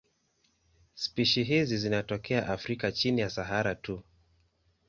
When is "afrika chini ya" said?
2.47-3.29